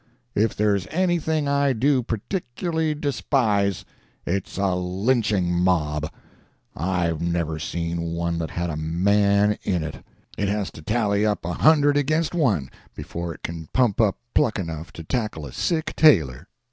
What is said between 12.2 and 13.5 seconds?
one before it